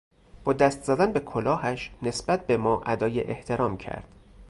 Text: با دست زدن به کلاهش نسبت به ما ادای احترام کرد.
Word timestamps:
با 0.43 0.53
دست 0.53 0.83
زدن 0.83 1.13
به 1.13 1.19
کلاهش 1.19 1.91
نسبت 2.01 2.47
به 2.47 2.57
ما 2.57 2.81
ادای 2.85 3.21
احترام 3.23 3.77
کرد. 3.77 4.07